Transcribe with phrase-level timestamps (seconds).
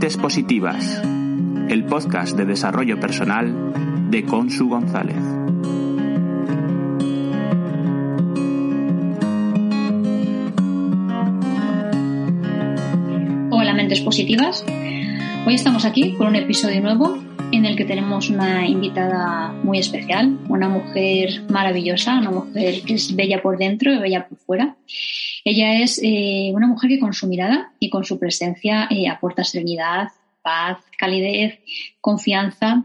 [0.00, 1.02] Mentes Positivas,
[1.68, 5.18] el podcast de desarrollo personal de Consu González.
[13.50, 14.64] Hola Mentes Positivas,
[15.46, 17.19] hoy estamos aquí con un episodio nuevo
[17.60, 23.14] en el que tenemos una invitada muy especial, una mujer maravillosa, una mujer que es
[23.14, 24.76] bella por dentro y bella por fuera.
[25.44, 29.44] Ella es eh, una mujer que con su mirada y con su presencia eh, aporta
[29.44, 30.08] serenidad,
[30.40, 31.58] paz, calidez,
[32.00, 32.84] confianza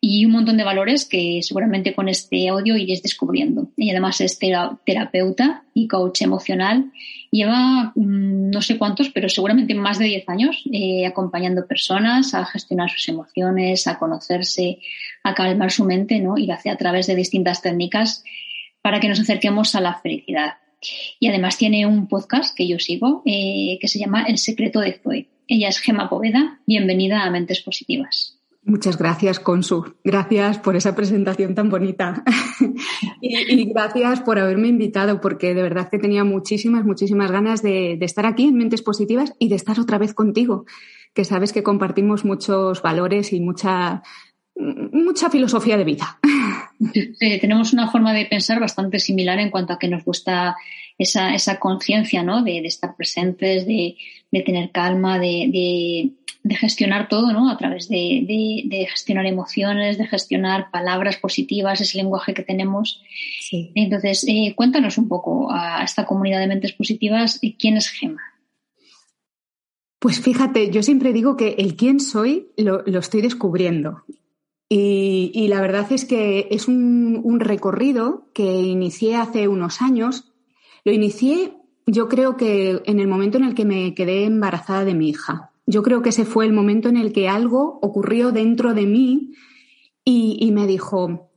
[0.00, 3.68] y un montón de valores que seguramente con este audio iréis descubriendo.
[3.76, 6.90] Ella además es terapeuta y coach emocional.
[7.30, 12.44] Lleva mm, no sé cuántos, pero seguramente más de 10 años eh, acompañando personas a
[12.44, 14.78] gestionar sus emociones, a conocerse,
[15.22, 16.38] a calmar su mente, ¿no?
[16.38, 18.24] Y lo hace a través de distintas técnicas
[18.82, 20.54] para que nos acerquemos a la felicidad.
[21.18, 24.92] Y además tiene un podcast que yo sigo eh, que se llama El secreto de
[24.92, 25.28] Zoe.
[25.48, 26.60] Ella es Gema Poveda.
[26.66, 28.36] Bienvenida a Mentes Positivas.
[28.66, 29.94] Muchas gracias, Consu.
[30.02, 32.24] Gracias por esa presentación tan bonita.
[33.20, 38.26] y, gracias por haberme invitado, porque de verdad que tenía muchísimas, muchísimas ganas de, estar
[38.26, 40.66] aquí en Mentes Positivas y de estar otra vez contigo,
[41.14, 44.02] que sabes que compartimos muchos valores y mucha,
[44.56, 46.18] mucha filosofía de vida.
[47.40, 50.56] tenemos una forma de pensar bastante similar en cuanto a que nos gusta
[50.98, 52.42] esa, esa conciencia, ¿no?
[52.42, 53.96] De, estar presentes, de,
[54.44, 56.10] tener calma, de
[56.46, 57.50] de gestionar todo, ¿no?
[57.50, 63.02] A través de, gestionar emociones, de gestionar palabras positivas, ese lenguaje que tenemos.
[63.74, 68.22] Entonces, eh, cuéntanos un poco a esta comunidad de mentes positivas, eh, ¿quién es Gema?
[69.98, 74.04] Pues fíjate, yo siempre digo que el quién soy lo, estoy descubriendo.
[74.68, 80.32] Y, la verdad es que es un, un recorrido que inicié hace unos años.
[80.84, 81.54] Lo inicié,
[81.86, 85.52] yo creo que en el momento en el que me quedé embarazada de mi hija
[85.66, 89.32] yo creo que ese fue el momento en el que algo ocurrió dentro de mí
[90.04, 91.32] y, me dijo,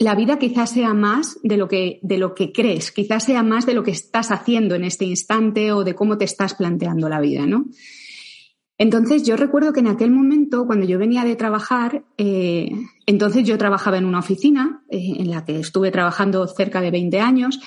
[0.00, 3.64] la vida quizás sea más de lo, que, de lo que crees, quizás sea más
[3.64, 7.20] de lo que estás haciendo en este instante o de cómo te estás planteando la
[7.20, 7.66] vida, ¿no?
[8.78, 12.70] Entonces yo recuerdo que en aquel momento, cuando yo venía de trabajar, eh,
[13.06, 17.20] entonces yo trabajaba en una oficina eh, en la que estuve trabajando cerca de 20
[17.20, 17.60] años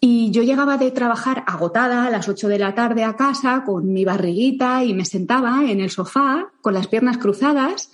[0.00, 3.92] y yo llegaba de trabajar agotada a las 8 de la tarde a casa con
[3.92, 7.90] mi barriguita y me sentaba en el sofá con las piernas cruzadas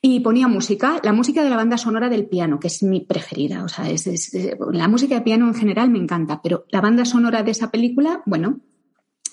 [0.00, 3.64] y ponía música, la música de la banda sonora del piano, que es mi preferida.
[3.64, 4.32] O sea, es,
[4.72, 8.22] la música de piano en general me encanta, pero la banda sonora de esa película,
[8.24, 8.60] bueno,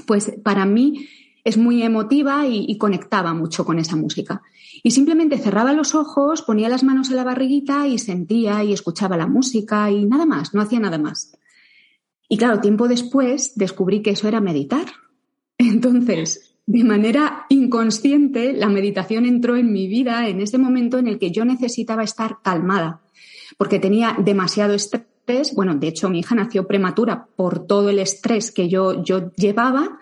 [0.08, 1.08] pues para mí
[1.44, 4.42] es muy emotiva y, y conectaba mucho con esa música.
[4.82, 9.18] Y simplemente cerraba los ojos, ponía las manos en la barriguita y sentía y escuchaba
[9.18, 11.38] la música y nada más, no hacía nada más.
[12.28, 14.86] Y claro, tiempo después descubrí que eso era meditar.
[15.58, 21.20] Entonces, de manera inconsciente, la meditación entró en mi vida en ese momento en el
[21.20, 23.02] que yo necesitaba estar calmada,
[23.58, 25.54] porque tenía demasiado estrés.
[25.56, 30.00] Bueno, de hecho, mi hija nació prematura por todo el estrés que yo, yo llevaba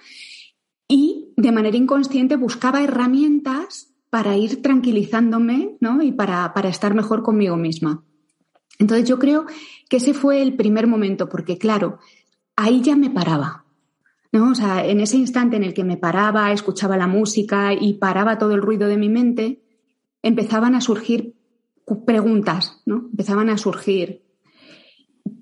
[0.88, 6.02] y de manera inconsciente buscaba herramientas para ir tranquilizándome ¿no?
[6.02, 8.04] y para, para estar mejor conmigo misma.
[8.80, 9.46] Entonces yo creo
[9.94, 12.00] que ese fue el primer momento, porque claro,
[12.56, 13.66] ahí ya me paraba.
[14.32, 14.50] ¿no?
[14.50, 18.40] O sea, en ese instante en el que me paraba, escuchaba la música y paraba
[18.40, 19.62] todo el ruido de mi mente,
[20.24, 21.36] empezaban a surgir
[22.08, 23.08] preguntas, ¿no?
[23.12, 24.24] Empezaban a surgir.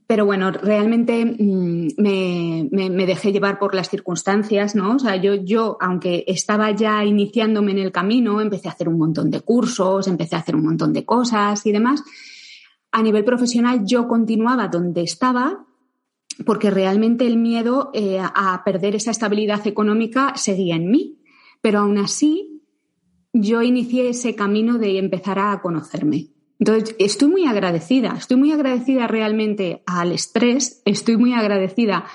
[0.06, 4.98] Pero bueno, realmente mm, me, me, dejé llevar por las circunstancias, ¿no?
[4.98, 8.98] O sea, yo, yo, aunque estaba ya iniciándome en el camino, empecé a hacer un
[8.98, 12.04] montón de cursos, empecé a hacer un montón de cosas y demás,
[12.92, 15.66] a nivel profesional yo continuaba donde estaba
[16.46, 21.20] porque realmente el miedo eh, a perder esa estabilidad económica seguía en mí.
[21.62, 22.64] Pero aún así
[23.34, 26.30] yo inicié ese camino de empezar a conocerme.
[26.60, 32.06] Entonces, estoy muy agradecida, estoy muy agradecida realmente al estrés, estoy muy agradecida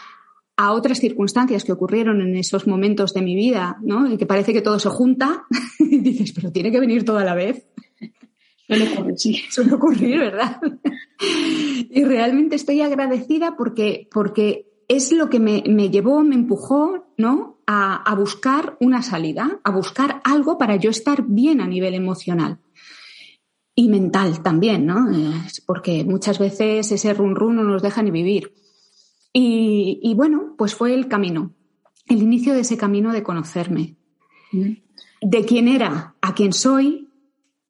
[0.57, 4.11] a otras circunstancias que ocurrieron en esos momentos de mi vida, ¿no?
[4.11, 5.45] Y que parece que todo se junta
[5.79, 7.67] y dices, pero tiene que venir toda la vez.
[8.67, 9.43] Suele ocurrir, sí.
[9.51, 10.61] Suele ocurrir, ¿verdad?
[11.21, 17.59] y realmente estoy agradecida porque, porque es lo que me, llevó, me empujó, ¿no?
[17.67, 22.59] A, buscar una salida, a buscar algo para yo estar bien a nivel emocional.
[23.75, 25.07] Y mental también, ¿no?
[25.67, 28.55] porque muchas veces ese run run no nos deja ni vivir.
[29.33, 31.53] Y, y, bueno, pues fue el camino,
[32.09, 33.97] el inicio de ese camino de conocerme.
[34.53, 34.73] Mm.
[35.21, 37.06] De quién era a quién soy,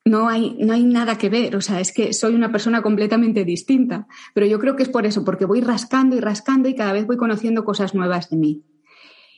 [0.06, 3.44] no hay, no hay nada que ver, o sea, es que soy una persona completamente
[3.44, 6.92] distinta, pero yo creo que es por eso, porque voy rascando y rascando y cada
[6.92, 8.62] vez voy conociendo cosas nuevas de mí.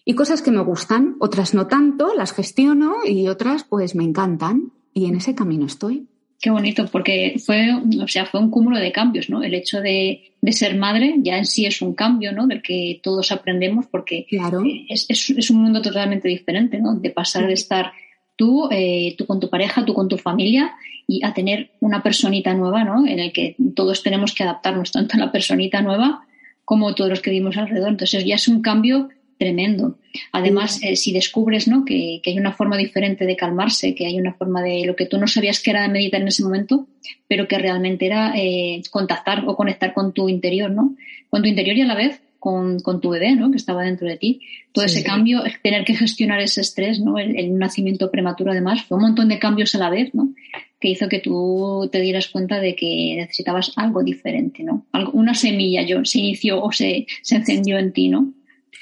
[0.04, 4.72] Y cosas que me gustan, otras no tanto, las gestiono y otras pues me encantan.
[4.92, 6.06] Y en ese camino estoy.
[6.40, 7.68] Qué bonito, porque fue,
[8.02, 9.42] o sea, fue un cúmulo de cambios, ¿no?
[9.42, 12.46] El hecho de, de ser madre ya en sí es un cambio, ¿no?
[12.46, 14.62] Del que todos aprendemos, porque claro.
[14.88, 16.94] es, es, es, un mundo totalmente diferente, ¿no?
[16.94, 17.92] De pasar de estar
[18.38, 20.72] tú, eh, tú con tu pareja, tú con tu familia,
[21.06, 23.06] y a tener una personita nueva, ¿no?
[23.06, 26.22] En el que todos tenemos que adaptarnos, tanto a la personita nueva
[26.64, 27.90] como todos los que vivimos alrededor.
[27.90, 29.08] Entonces ya es un cambio
[29.38, 29.98] tremendo.
[30.32, 31.84] Además, eh, si descubres ¿no?
[31.84, 35.06] que, que, hay una forma diferente de calmarse, que hay una forma de lo que
[35.06, 36.86] tú no sabías que era de meditar en ese momento,
[37.26, 40.94] pero que realmente era eh, contactar o conectar con tu interior, ¿no?
[41.30, 43.50] Con tu interior y a la vez con, con tu bebé, ¿no?
[43.50, 44.40] Que estaba dentro de ti.
[44.72, 44.98] Todo sí.
[44.98, 47.18] ese cambio, tener que gestionar ese estrés, ¿no?
[47.18, 50.34] El, el, nacimiento prematuro, además, fue un montón de cambios a la vez, ¿no?
[50.80, 54.86] Que hizo que tú te dieras cuenta de que necesitabas algo diferente, ¿no?
[54.92, 58.32] Algo, una semilla yo, se inició o se, se encendió en ti, ¿no?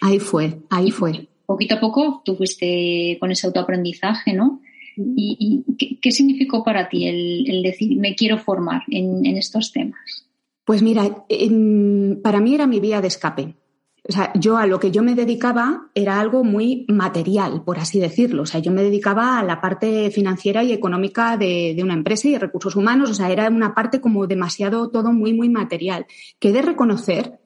[0.02, 1.28] Ahí fue, ahí fue.
[1.46, 4.60] Poquito a poco tú fuiste con ese autoaprendizaje, ¿no?
[4.96, 9.36] ¿Y, y ¿qué, qué, significó para ti el, el, decir, me quiero formar en, en
[9.36, 10.25] estos temas?
[10.66, 11.24] Pues mira,
[12.24, 13.54] para mí era mi vía de escape.
[14.08, 18.00] O sea, yo a lo que yo me dedicaba era algo muy material, por así
[18.00, 18.42] decirlo.
[18.42, 22.32] O sea, yo me dedicaba a la parte financiera y económica de, una empresa y
[22.32, 23.10] de recursos humanos.
[23.10, 26.06] O sea, era una parte como demasiado todo muy, muy material.
[26.40, 27.38] Que de reconocer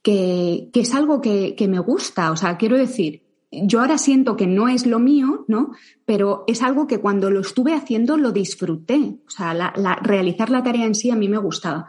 [0.00, 2.30] que, que es algo que, que, me gusta.
[2.30, 5.72] O sea, quiero decir, yo ahora siento que no es lo mío, ¿no?
[6.04, 9.18] Pero es algo que cuando lo estuve haciendo lo disfruté.
[9.26, 11.88] O sea, la, realizar la tarea en sí a mí me gustaba.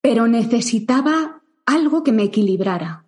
[0.00, 3.04] Pero necesitaba algo que me equilibrara.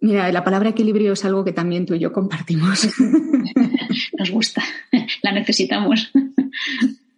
[0.00, 2.88] Mira, la palabra equilibrio es algo que también tú y yo compartimos.
[4.18, 4.62] Nos gusta,
[5.22, 6.10] la necesitamos.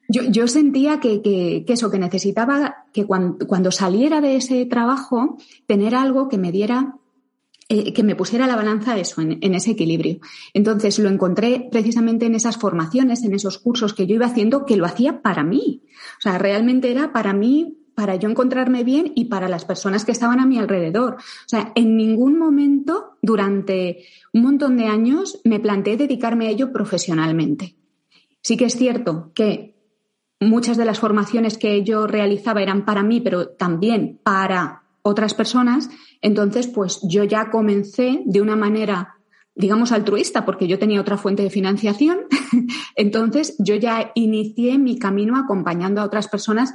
[0.08, 4.66] Yo, yo sentía que, que, que, eso, que necesitaba que cuando, cuando, saliera de ese
[4.66, 6.96] trabajo, tener algo que me diera,
[7.70, 10.19] eh, que me pusiera la balanza eso, en, en, ese equilibrio.
[10.52, 14.76] Entonces lo encontré precisamente en esas formaciones, en esos cursos que yo iba haciendo, que
[14.76, 15.82] lo hacía para mí.
[16.19, 20.12] O sea, realmente era para mí, para yo encontrarme bien y para las personas que
[20.12, 21.14] estaban a mi alrededor.
[21.14, 26.73] O sea, en ningún momento durante un montón de años me planteé dedicarme a ello
[26.73, 27.76] profesionalmente.
[28.43, 29.75] Sí que es cierto que
[30.41, 35.90] muchas de las formaciones que yo realizaba eran para mí, pero también para otras personas,
[36.23, 39.17] entonces pues yo ya comencé de una manera,
[39.55, 42.20] digamos, altruista, porque yo tenía otra fuente de financiación,
[42.97, 46.75] entonces yo ya inicié mi camino acompañando a otras personas,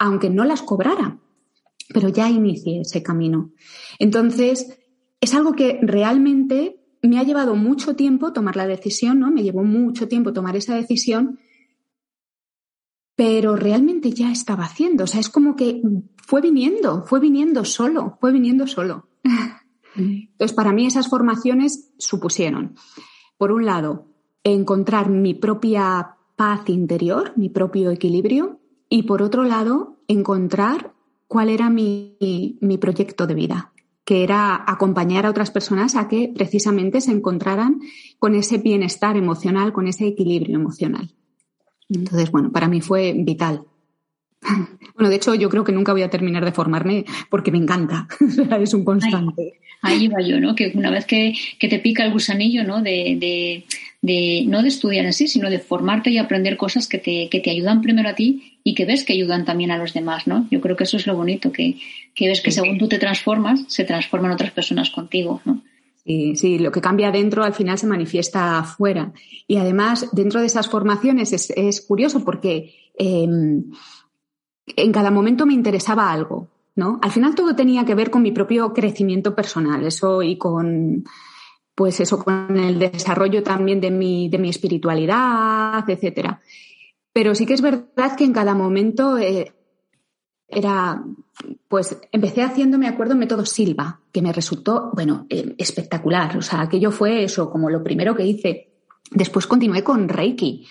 [0.00, 1.20] aunque no las cobrara,
[1.92, 3.52] pero ya inicié ese camino.
[3.98, 4.80] Entonces,
[5.20, 9.30] es algo que realmente me ha llevado mucho tiempo tomar la decisión, ¿no?
[9.30, 11.38] Me llevó mucho tiempo tomar esa decisión,
[13.14, 15.04] pero realmente ya estaba haciendo.
[15.04, 15.82] O sea, es como que
[16.16, 19.10] fue viniendo, fue viniendo solo, fue viniendo solo.
[19.96, 22.74] Entonces, para mí esas formaciones supusieron,
[23.36, 24.06] por un lado,
[24.44, 28.59] encontrar mi propia paz interior, mi propio equilibrio,
[28.90, 30.92] y por otro lado, encontrar
[31.28, 33.72] cuál era mi, mi proyecto de vida,
[34.04, 37.80] que era acompañar a otras personas a que precisamente se encontraran
[38.18, 41.14] con ese bienestar emocional, con ese equilibrio emocional.
[41.88, 43.62] Entonces, bueno, para mí fue vital.
[44.96, 48.06] Bueno, de hecho, yo creo que nunca voy a terminar de formarme porque me encanta.
[48.60, 49.60] es un constante.
[49.80, 50.54] Ahí, va yo, ¿no?
[50.54, 52.82] Que una vez que, que te pica el gusanillo, ¿no?
[52.82, 53.64] De, de,
[54.02, 57.40] de, no de estudiar en sí, sino de formarte y aprender cosas que te, que
[57.40, 60.46] te ayudan primero a ti y que ves que ayudan también a los demás, ¿no?
[60.50, 61.78] Yo creo que eso es lo bonito, que,
[62.14, 65.62] que ves que según tú te transformas, se transforman otras personas contigo, ¿no?
[66.04, 69.12] Sí, sí, lo que cambia dentro al final se manifiesta afuera.
[69.46, 73.28] Y además, dentro de esas formaciones es, es curioso porque eh,
[74.76, 76.98] en cada momento me interesaba algo, ¿no?
[77.02, 81.04] Al final todo tenía que ver con mi propio crecimiento personal, eso y con,
[81.74, 86.40] pues eso, con el desarrollo también de mi, de mi espiritualidad, etcétera.
[87.12, 89.52] Pero sí que es verdad que en cada momento eh,
[90.46, 91.02] era,
[91.68, 96.36] pues empecé haciendo, me acuerdo, método Silva, que me resultó, bueno, eh, espectacular.
[96.36, 98.72] O sea, aquello fue eso, como lo primero que hice.
[99.10, 100.66] Después continué con Reiki.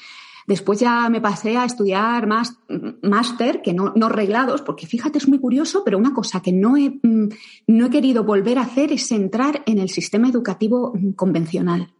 [0.47, 2.57] Después ya me pasé a estudiar más
[3.03, 6.75] máster, que no, no reglados, porque fíjate, es muy curioso, pero una cosa que no
[6.75, 7.29] he, mm,
[7.67, 11.93] no he querido volver a hacer es entrar en el sistema educativo convencional.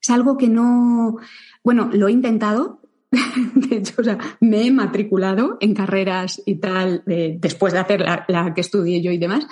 [0.00, 1.18] Es algo que no,
[1.62, 2.80] bueno, lo he intentado,
[3.54, 8.24] de hecho, o sea, me he matriculado en carreras y tal, después de hacer la,
[8.28, 9.46] la, que estudié yo y demás,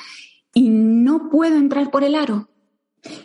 [0.53, 2.49] y no puedo entrar por el aro.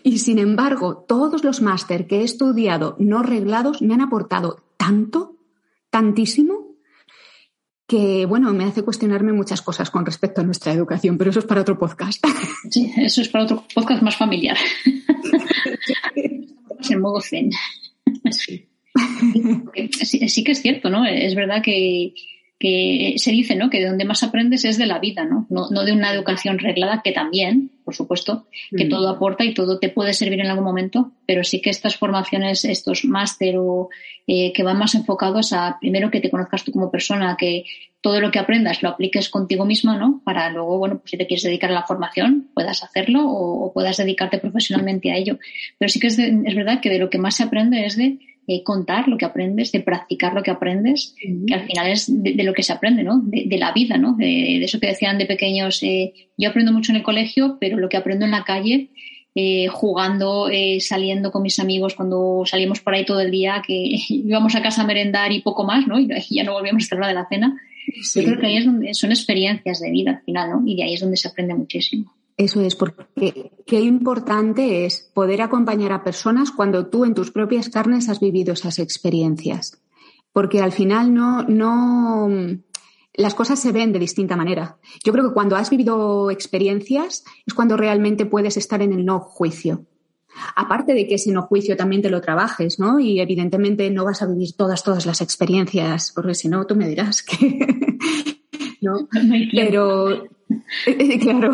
[0.04, 5.38] Y sin embargo, todos los máster que he estudiado no reglados me han aportado tanto,
[5.90, 6.76] tantísimo,
[7.88, 11.46] que bueno, me hace cuestionarme muchas cosas con respecto a nuestra educación, pero eso es
[11.46, 12.24] para otro podcast.
[12.70, 14.58] Sí, eso es para otro podcast más familiar.
[16.90, 17.52] en modo zen.
[18.32, 18.71] Sí.
[20.02, 20.44] sí.
[20.44, 21.06] que es cierto, ¿no?
[21.06, 22.14] Es verdad que,
[22.60, 23.70] que se dice, ¿no?
[23.70, 25.48] Que de donde más aprendes es de la vida, ¿no?
[25.50, 28.90] No, no de una educación reglada, que también, por supuesto, que mm.
[28.90, 32.66] todo aporta y todo te puede servir en algún momento, pero sí que estas formaciones,
[32.66, 33.90] estos máster o
[34.28, 37.66] eh, que van más enfocados a, primero, que te conozcas tú como persona, que
[38.02, 40.22] todo lo que aprendas lo apliques contigo misma, ¿no?
[40.24, 43.98] Para luego, bueno, pues si te quieres dedicar a la formación, puedas hacerlo o, puedas
[43.98, 45.38] dedicarte profesionalmente a ello.
[45.78, 48.20] Pero sí que es, es verdad que de lo que más se aprende es de
[48.54, 51.16] eh, contar lo que aprendes, de practicar lo que aprendes,
[51.48, 53.22] que al final es de, lo que se aprende, ¿no?
[53.24, 54.14] De, la vida, ¿no?
[54.18, 57.88] De, eso que decían de pequeños, eh, yo aprendo mucho en el colegio, pero lo
[57.88, 58.90] que aprendo en la calle,
[59.36, 60.50] eh, jugando,
[60.82, 63.74] saliendo con mis amigos, cuando salimos por ahí todo el día, que
[64.10, 65.98] íbamos a casa a merendar y poco más, ¿no?
[65.98, 67.58] Y ya no volvíamos a la hora de la cena.
[68.16, 70.64] Yo creo que ahí es donde son experiencias de vida al final, ¿no?
[70.66, 72.14] Y de ahí es donde se aprende muchísimo.
[72.42, 77.70] Eso es, porque qué importante es poder acompañar a personas cuando tú en tus propias
[77.70, 79.80] carnes has vivido esas experiencias.
[80.34, 82.28] Porque al final no, no,
[83.14, 84.80] las cosas se ven de distinta manera.
[85.04, 89.20] Yo creo que cuando has vivido experiencias es cuando realmente puedes estar en el no
[89.20, 89.86] juicio.
[90.56, 93.00] Aparte de que ese no juicio también te lo trabajes, ¿no?
[93.00, 96.90] Y evidentemente no vas a vivir todas, todas las experiencias, porque si no, tú me
[96.90, 98.40] dirás que.
[98.82, 99.08] ¿No?
[99.54, 100.28] Pero,
[101.22, 101.52] claro.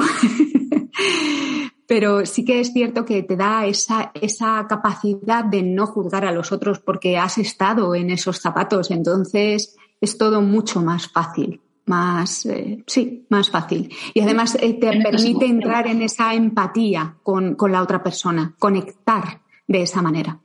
[1.87, 6.31] Pero sí que es cierto que te da esa, esa capacidad de no juzgar a
[6.31, 8.91] los otros porque has estado en esos zapatos.
[8.91, 13.89] Entonces es todo mucho más fácil más, eh, sí, más fácil.
[14.13, 19.81] Y además eh, te permite entrar en esa empatía con, la otra persona, conectar de
[19.81, 20.39] esa manera.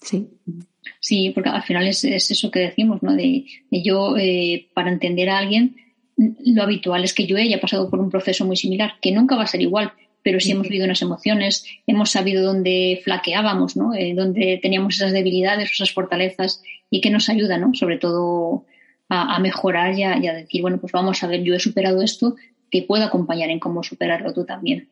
[0.00, 0.28] Sí.
[1.00, 3.14] Sí, porque al final es, eso que decimos, ¿no?
[3.14, 5.76] De, yo, eh, para entender a alguien,
[6.16, 9.44] lo habitual es que yo haya pasado por un proceso muy similar, que nunca va
[9.44, 9.92] a ser igual,
[10.22, 13.94] pero sí hemos vivido unas emociones, hemos sabido dónde flaqueábamos, ¿no?
[13.94, 17.74] Eh, dónde teníamos esas debilidades, esas fortalezas y que nos ayuda, ¿no?
[17.74, 18.66] Sobre todo
[19.08, 22.36] a, mejorar y a, decir, bueno, pues vamos a ver, yo he superado esto,
[22.70, 24.88] te puedo acompañar en cómo superarlo tú también.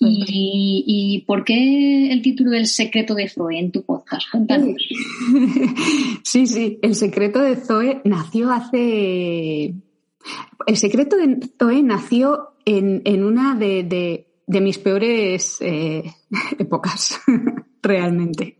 [0.00, 4.28] Y, y, por qué el título del secreto de Zoe en tu podcast?
[4.30, 4.82] Cuéntanos.
[6.24, 9.74] Sí, sí, el secreto de Zoe nació hace
[10.66, 16.04] el secreto de Zoe nació en, una de, mis peores eh,
[16.58, 17.20] épocas,
[17.82, 18.58] realmente.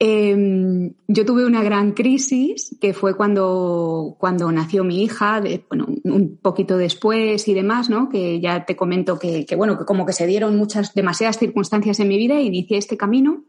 [0.00, 6.38] Em, yo tuve una gran crisis que fue cuando, cuando nació mi hija, bueno, un
[6.40, 8.08] poquito después y demás, ¿no?
[8.08, 11.98] Que ya te comento que, que, bueno, que como que se dieron muchas, demasiadas circunstancias
[11.98, 13.44] en mi vida y inicié este camino.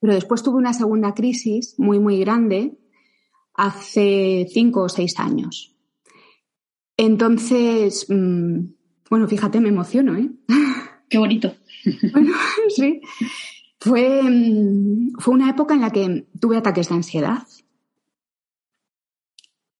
[0.00, 2.78] Pero después tuve una segunda crisis muy, muy grande
[3.56, 5.74] hace cinco o seis años.
[6.96, 8.58] Entonces, mm,
[9.10, 10.30] bueno, fíjate, me emociono, ¿eh?
[11.08, 11.54] Qué bonito.
[12.12, 12.32] Bueno,
[12.68, 13.00] sí.
[13.78, 17.46] Fue, mm, fue una época en la que tuve ataques de ansiedad.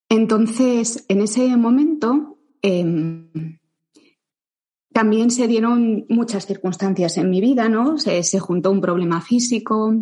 [0.08, 3.58] Entonces, en ese momento, em,
[4.92, 7.98] también se dieron muchas circunstancias en mi vida, ¿no?
[7.98, 9.96] Se, juntó un problema físico,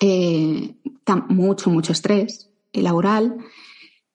[0.00, 0.74] eh,
[1.28, 2.50] mucho, mucho estrés
[2.82, 3.38] laboral.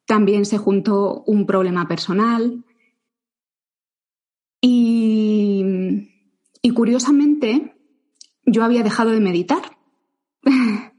[0.05, 2.63] También se juntó un problema personal.
[4.61, 5.63] Y,
[6.73, 7.75] curiosamente,
[8.45, 9.77] yo había dejado de meditar.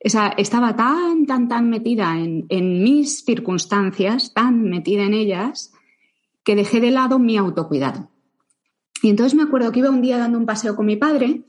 [0.00, 5.72] estaba tan, tan, tan metida en, en, mis circunstancias, tan metida en ellas,
[6.44, 8.10] que dejé de lado mi autocuidado.
[9.02, 11.44] Y entonces me acuerdo que iba un día dando un paseo con mi padre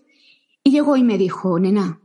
[0.63, 2.00] y llegó y me dijo, nena,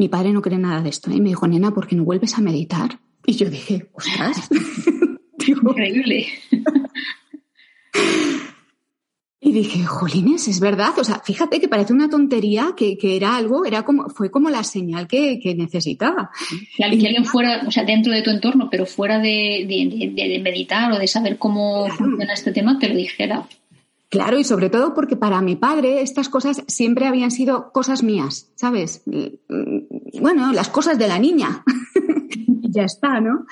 [0.00, 1.20] mi padre no cree nada de esto, y ¿eh?
[1.20, 2.98] me dijo, nena, ¿por qué no vuelves a meditar?
[3.26, 4.48] Y yo dije, ostras,
[5.46, 6.26] increíble.
[9.42, 10.90] Y dije, jolines, es verdad.
[10.98, 14.62] O sea, fíjate que parece una tontería que, era algo, era como, fue como la
[14.62, 16.30] señal que, necesitaba.
[16.76, 21.08] Que alguien fuera, o sea, dentro de tu entorno, pero fuera de, meditar o de
[21.08, 23.48] saber cómo funciona este tema, te lo dijera.
[24.10, 28.50] Claro, y sobre todo porque para mi padre estas cosas siempre habían sido cosas mías,
[28.56, 29.04] ¿sabes?
[30.20, 31.62] Bueno, las cosas de la niña.
[32.62, 33.46] ya está, ¿no?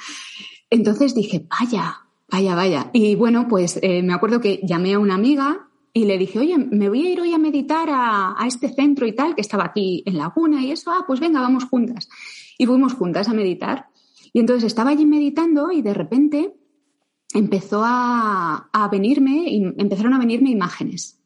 [0.69, 1.99] Entonces dije, vaya,
[2.29, 2.91] vaya, vaya.
[2.93, 6.59] Y bueno, pues eh, me acuerdo que llamé a una amiga y le dije, oye,
[6.59, 10.03] me voy a ir hoy a meditar a, este centro y tal, que estaba aquí
[10.07, 12.09] en Laguna y eso, ah, pues venga, vamos juntas.
[12.59, 13.87] Y fuimos juntas a meditar.
[14.33, 16.55] Y entonces estaba allí meditando y de repente
[17.35, 19.45] empezó a, a venirme,
[19.79, 21.21] empezaron a venirme imágenes.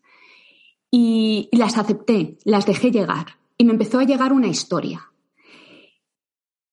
[0.90, 3.38] y las acepté, las dejé llegar.
[3.56, 5.12] Y me empezó a llegar una historia.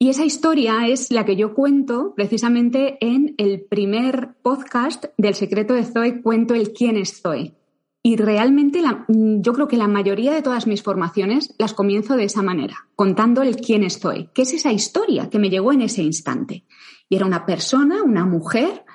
[0.01, 5.73] Y esa historia es la que yo cuento precisamente en el primer podcast del secreto
[5.73, 7.57] de Zoe, cuento el quién es Zoe.
[8.01, 12.41] Y realmente yo creo que la mayoría de todas mis formaciones las comienzo de esa
[12.41, 16.63] manera, contando el quién estoy, qué es esa historia que me llegó en ese instante.
[17.09, 18.85] Y era una persona, una mujer,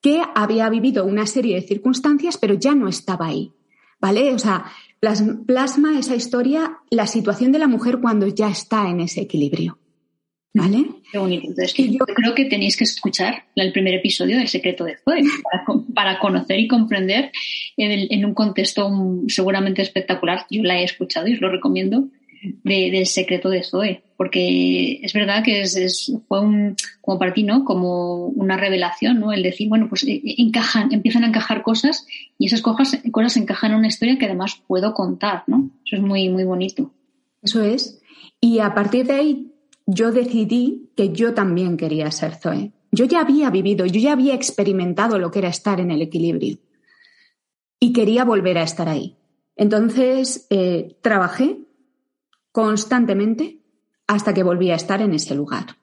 [0.00, 3.52] que había vivido una serie de circunstancias, pero ya no estaba ahí.
[4.00, 4.32] ¿Vale?
[4.32, 4.64] O sea,
[5.46, 9.78] plasma esa historia la situación de la mujer cuando ya está en ese equilibrio.
[10.52, 10.84] ¿Vale?
[11.12, 11.46] Qué bonito.
[11.46, 15.22] Entonces, yo creo que tenéis que escuchar el primer episodio del secreto de Zoe
[15.94, 17.30] para, conocer y comprender
[17.76, 18.90] en, un contexto
[19.28, 20.46] seguramente espectacular.
[20.50, 22.08] Yo la he escuchado y os lo recomiendo
[22.42, 27.64] del secreto de Zoe, porque es verdad que es, fue un, como para ti, ¿no?
[27.64, 29.32] Como una revelación, ¿no?
[29.32, 32.06] El decir, bueno, pues eh, encajan, empiezan a encajar cosas
[32.38, 35.70] y esas cosas, cosas encajan en una historia que además puedo contar, ¿no?
[35.84, 36.92] Eso es muy, muy bonito.
[37.42, 38.00] Eso es.
[38.40, 39.52] Y a partir de ahí
[39.86, 42.72] yo decidí que yo también quería ser Zoe.
[42.92, 46.58] Yo ya había vivido, yo ya había experimentado lo que era estar en el equilibrio
[47.78, 49.16] y quería volver a estar ahí.
[49.56, 51.58] Entonces eh, trabajé
[52.52, 53.60] constantemente
[54.06, 55.76] hasta que volví a estar en ese lugar.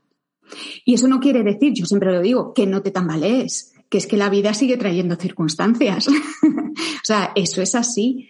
[0.85, 4.07] Y eso no quiere decir, yo siempre lo digo, que no te tambalees, que es
[4.07, 6.07] que la vida sigue trayendo circunstancias.
[6.43, 8.29] o sea, eso es así.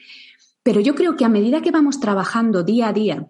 [0.63, 3.27] Pero yo creo que a medida que vamos trabajando día a día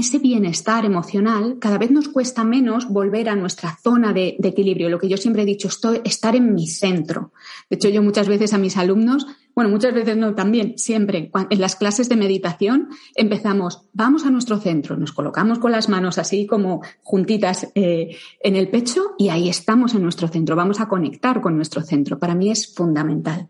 [0.00, 4.88] ese bienestar emocional, cada vez nos cuesta menos volver a nuestra zona de, equilibrio.
[4.88, 7.32] Lo que yo siempre he dicho, estoy, estar en mi centro.
[7.68, 11.60] De hecho, yo muchas veces a mis alumnos, bueno, muchas veces no, también, siempre, en
[11.60, 16.46] las clases de meditación empezamos, vamos a nuestro centro, nos colocamos con las manos así
[16.46, 21.40] como juntitas eh, en el pecho y ahí estamos en nuestro centro, vamos a conectar
[21.40, 22.18] con nuestro centro.
[22.18, 23.48] Para mí es fundamental.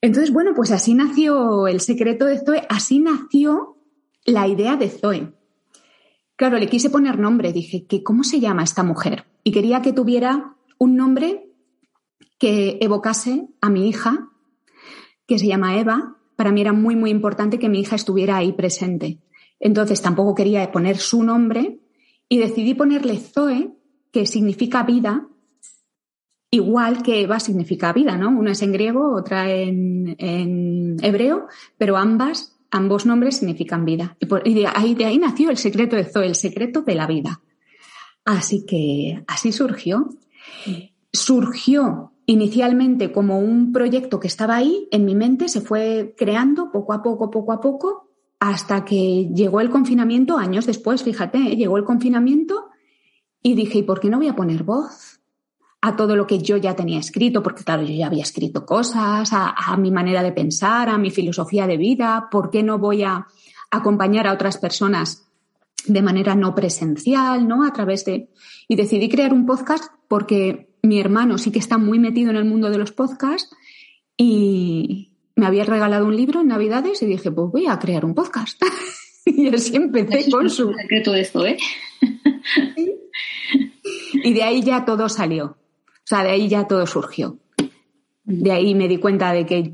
[0.00, 3.78] Entonces, bueno, pues así nació el secreto de Zoe, así nació
[4.24, 5.32] la idea de Zoe.
[6.36, 9.26] Claro, le quise poner nombre, dije, que ¿cómo se llama esta mujer?
[9.44, 11.48] Y quería que tuviera un nombre
[12.38, 14.30] que evocase a mi hija,
[15.26, 16.16] que se llama Eva.
[16.36, 19.20] Para mí era muy, muy importante que mi hija estuviera ahí presente.
[19.60, 21.80] Entonces tampoco quería poner su nombre
[22.28, 23.72] y decidí ponerle Zoe,
[24.10, 25.28] que significa vida,
[26.50, 28.30] igual que Eva significa vida, ¿no?
[28.30, 31.46] Una es en griego, otra en, en hebreo,
[31.78, 34.16] pero ambas ambos nombres significan vida.
[34.18, 37.40] Y, de, ahí, de ahí nació el secreto de Zoe, el secreto de la vida.
[38.24, 40.08] Así que así surgió.
[41.12, 46.92] Surgió inicialmente como un proyecto que estaba ahí en mi mente, se fue creando poco
[46.92, 48.10] a poco, poco a poco,
[48.40, 51.56] hasta que llegó el confinamiento, años después, fíjate, ¿eh?
[51.56, 52.70] llegó el confinamiento
[53.40, 55.13] y dije, ¿y por qué no voy a poner voz?
[55.86, 59.28] A todo lo que yo ya tenía escrito, porque claro, yo ya había escrito cosas,
[59.32, 63.26] a, mi manera de pensar, a mi filosofía de vida, ¿por qué no voy a
[63.70, 65.28] acompañar a otras personas
[65.86, 67.66] de manera no presencial, ¿no?
[67.66, 68.30] A través de...
[68.66, 72.46] Y decidí crear un podcast porque mi hermano sí que está muy metido en el
[72.46, 73.54] mundo de los podcasts
[74.16, 78.14] y me había regalado un libro en Navidades y dije, pues voy a crear un
[78.14, 78.58] podcast.
[79.26, 80.72] y así empecé con su...
[80.72, 81.58] secreto esto, ¿eh?
[84.24, 85.58] y de ahí ya todo salió.
[86.04, 87.38] O sea, de ahí ya todo surgió.
[88.24, 89.72] De ahí me di cuenta de que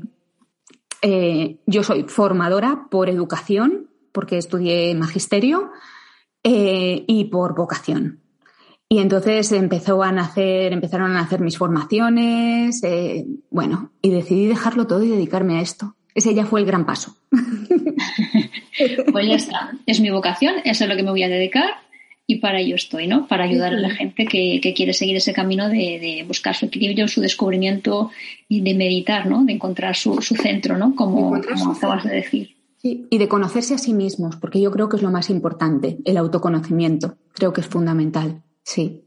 [1.01, 5.71] eh, yo soy formadora por educación, porque estudié magisterio,
[6.43, 8.21] eh, y por vocación.
[8.87, 14.87] Y entonces empezó a nacer, empezaron a nacer mis formaciones, eh, bueno, y decidí dejarlo
[14.87, 15.95] todo y dedicarme a esto.
[16.13, 17.15] Ese ya fue el gran paso.
[19.11, 21.71] pues ya está, es mi vocación, eso es lo que me voy a dedicar
[22.31, 23.27] y para ello estoy, ¿no?
[23.27, 27.19] Para ayudar a la gente que, quiere seguir ese camino de, buscar su equilibrio, su
[27.19, 28.09] descubrimiento
[28.47, 29.43] y de meditar, ¿no?
[29.43, 30.95] De encontrar su, centro, ¿no?
[30.95, 32.55] Como, acabas de decir.
[32.77, 35.97] Sí, y de conocerse a sí mismos, porque yo creo que es lo más importante,
[36.05, 37.17] el autoconocimiento.
[37.33, 38.41] Creo que es fundamental.
[38.63, 39.01] Sí.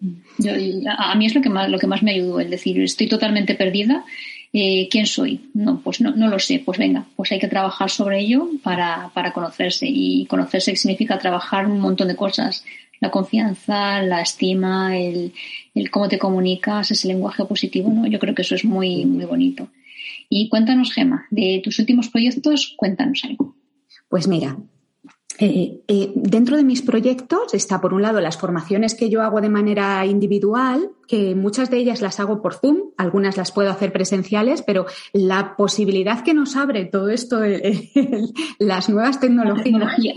[0.98, 3.54] a mí es lo que más, lo que más me ayudó, el decir, estoy totalmente
[3.54, 4.04] perdida.
[4.52, 5.50] Eh, ¿Quién soy?
[5.54, 6.62] No, pues no, no lo sé.
[6.64, 9.86] Pues venga, pues hay que trabajar sobre ello para, para conocerse.
[9.88, 12.64] Y conocerse significa trabajar un montón de cosas
[13.04, 15.32] la confianza, la estima, el,
[15.90, 18.06] cómo te comunicas, ese lenguaje positivo, ¿no?
[18.06, 19.68] Yo creo que eso es muy, muy bonito.
[20.30, 23.56] Y cuéntanos, Gema, de tus últimos proyectos, cuéntanos algo.
[24.08, 24.56] Pues mira,
[25.38, 29.42] eh, eh, dentro de mis proyectos está, por un lado, las formaciones que yo hago
[29.42, 33.92] de manera individual, que muchas de ellas las hago por Zoom, algunas las puedo hacer
[33.92, 37.40] presenciales, pero la posibilidad que nos abre todo esto,
[38.58, 40.16] las nuevas tecnologías,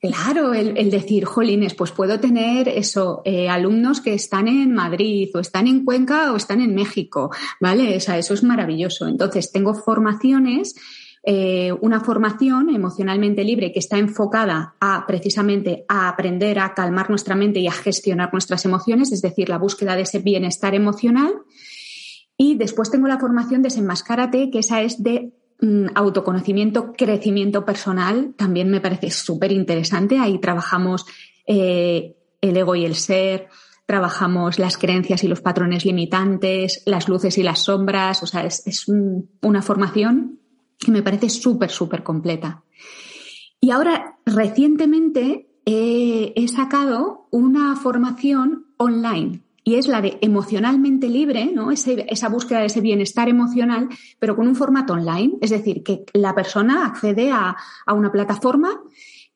[0.00, 5.40] Claro, el, decir, jolines, pues puedo tener eso, eh, alumnos que están en Madrid o
[5.40, 7.98] están en Cuenca o están en México, ¿vale?
[7.98, 9.06] O sea, eso es maravilloso.
[9.08, 10.74] Entonces, tengo formaciones,
[11.22, 17.34] eh, una formación emocionalmente libre que está enfocada a precisamente a aprender a calmar nuestra
[17.34, 21.34] mente y a gestionar nuestras emociones, es decir, la búsqueda de ese bienestar emocional.
[22.38, 25.34] Y después tengo la formación Desenmascárate, que esa es de
[25.94, 30.18] autoconocimiento, crecimiento personal, también me parece súper interesante.
[30.18, 31.06] Ahí trabajamos
[31.46, 33.48] eh, el ego y el ser,
[33.86, 38.22] trabajamos las creencias y los patrones limitantes, las luces y las sombras.
[38.22, 38.86] O sea, es,
[39.42, 40.38] una formación
[40.78, 42.62] que me parece súper, súper completa.
[43.60, 51.70] Y ahora, recientemente, he sacado una formación online y es la de emocionalmente libre, ¿no?
[51.70, 55.34] esa búsqueda de ese bienestar emocional, pero con un formato online.
[55.40, 57.56] Es decir, que la persona accede a,
[57.88, 58.80] una plataforma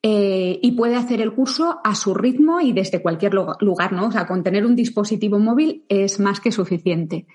[0.03, 4.09] eh, y puede hacer el curso a su ritmo y desde cualquier lugar, ¿no?
[4.09, 7.27] O sea, con tener un dispositivo móvil es más que suficiente.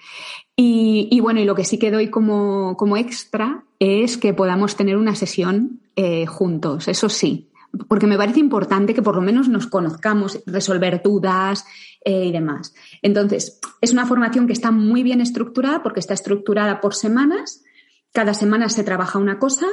[0.55, 5.15] Y, bueno, y lo que sí que doy como, extra es que podamos tener una
[5.15, 7.48] sesión eh, juntos, eso sí,
[7.87, 11.65] porque me parece importante que por lo menos nos conozcamos, resolver dudas
[12.03, 12.73] eh, y demás.
[13.01, 17.63] Entonces, es una formación que está muy bien estructurada porque está estructurada por semanas.
[18.11, 19.67] Cada semana se trabaja una cosa.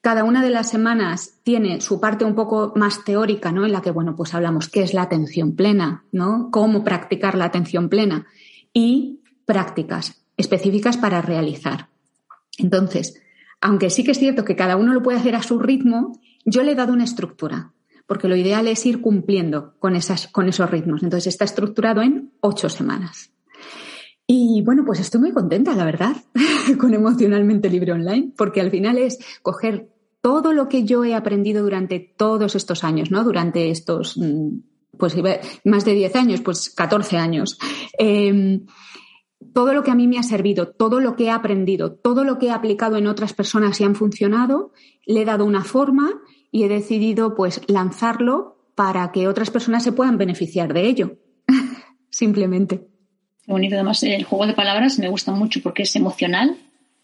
[0.00, 3.66] Cada una de las semanas tiene su parte un poco más teórica, ¿no?
[3.66, 6.50] En la que, bueno, pues hablamos qué es la atención plena, ¿no?
[6.52, 8.26] Cómo practicar la atención plena
[8.72, 11.88] y prácticas específicas para realizar.
[12.58, 13.20] Entonces,
[13.60, 16.12] aunque sí que es cierto que cada uno lo puede hacer a su ritmo,
[16.50, 17.72] yo le he dado una estructura,
[18.06, 21.02] porque lo ideal es ir cumpliendo con, esas, con esos ritmos.
[21.02, 23.32] Entonces está estructurado en ocho semanas.
[24.26, 26.16] Y bueno, pues estoy muy contenta, la verdad,
[26.78, 29.88] con Emocionalmente Libre Online, porque al final es coger
[30.20, 33.24] todo lo que yo he aprendido durante todos estos años, ¿no?
[33.24, 34.48] Durante estos, mm,
[34.98, 35.16] pues
[35.64, 37.58] más de 10 años, pues 14 años.
[37.98, 38.66] Em,
[39.54, 42.38] todo lo que a mí me ha servido, todo lo que he aprendido, todo lo
[42.38, 44.72] que he aplicado en otras personas y han funcionado,
[45.06, 49.92] le he dado una forma y he decidido pues lanzarlo para que otras personas se
[49.92, 51.16] puedan beneficiar de ello.
[52.10, 52.86] Simplemente.
[53.44, 53.74] Qué bonito.
[53.74, 56.56] Además, el juego de palabras me gusta mucho porque es emocional,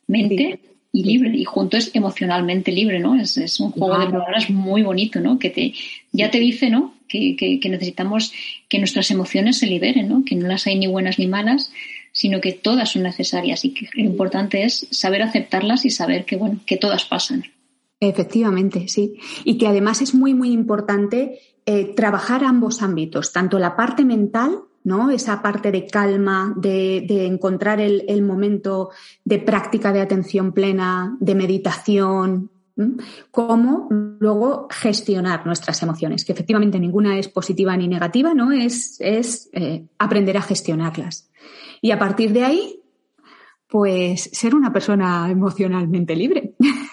[0.06, 0.60] mente
[0.92, 1.36] y libre.
[1.36, 3.16] Y junto es emocionalmente libre, ¿no?
[3.16, 5.38] Es, un juego de palabras muy bonito, ¿no?
[5.38, 5.74] Que te,
[6.12, 6.94] ya te dice, ¿no?
[7.08, 8.32] Que, que, necesitamos
[8.68, 10.24] que nuestras emociones se liberen, ¿no?
[10.24, 11.72] Que no las hay ni buenas ni malas,
[12.12, 16.36] sino que todas son necesarias y que lo importante es saber aceptarlas y saber que,
[16.36, 17.44] bueno, que todas pasan.
[18.08, 19.18] Efectivamente, sí.
[19.44, 24.60] Y que además es muy, muy importante eh, trabajar ambos ámbitos, tanto la parte mental,
[24.82, 25.10] ¿no?
[25.10, 28.90] Esa parte de calma, de, encontrar el, momento
[29.24, 32.50] de práctica de atención plena, de meditación,
[33.30, 38.52] como luego gestionar nuestras emociones, que efectivamente ninguna es positiva ni negativa, ¿no?
[38.52, 41.30] Es, es eh, aprender a gestionarlas.
[41.80, 42.80] Y a partir de ahí,
[43.68, 46.54] pues ser una persona emocionalmente libre.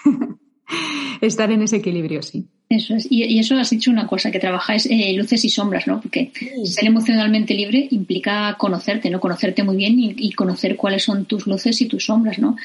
[1.26, 2.46] estar en ese equilibrio, sí.
[2.68, 3.06] Eso es.
[3.10, 6.00] Y, eso has dicho una cosa, que trabajáis eh, luces y sombras, ¿no?
[6.00, 6.32] Porque
[6.64, 9.20] ser emocionalmente libre implica conocerte, ¿no?
[9.20, 12.56] Conocerte muy bien y, conocer cuáles son tus luces y tus sombras, ¿no?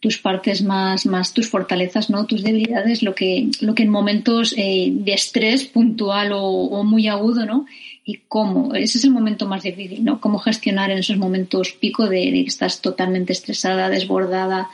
[0.00, 2.26] Tus partes más, más tus fortalezas, ¿no?
[2.26, 7.46] Tus debilidades, lo que, lo que en momentos eh, de estrés puntual o, muy agudo,
[7.46, 7.64] ¿no?
[8.04, 10.20] Y cómo, ese es el momento más difícil, ¿no?
[10.20, 14.68] Cómo gestionar en esos momentos pico de, de que estás totalmente estresada, desbordada,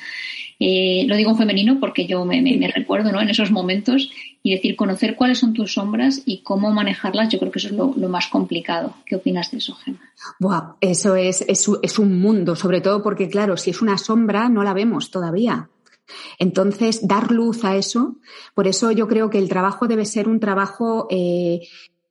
[0.63, 3.23] eh, lo digo en femenino porque yo me, recuerdo ¿no?
[3.23, 7.51] en esos momentos y decir, conocer cuáles son tus sombras y cómo manejarlas, yo creo
[7.51, 8.95] que eso es lo, más complicado.
[9.07, 10.01] ¿Qué opinas de eso, Gemma?
[10.39, 14.51] Buah, eso es, es, es, un mundo, sobre todo porque, claro, si es una sombra,
[14.51, 15.71] no la vemos todavía.
[16.39, 18.17] Entonces, dar luz a eso,
[18.55, 21.61] por eso yo creo que el trabajo debe ser un trabajo eh,